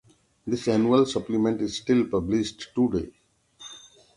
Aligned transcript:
This 0.47 0.67
annual 0.67 1.05
supplement 1.05 1.61
is 1.61 1.77
still 1.77 2.07
published 2.07 2.69
today. 2.73 3.11